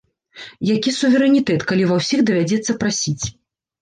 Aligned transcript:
Які 0.75 0.93
суверэнітэт, 0.99 1.67
калі 1.73 1.83
ва 1.91 1.99
ўсіх 2.01 2.19
давядзецца 2.31 2.79
прасіць?! 2.85 3.25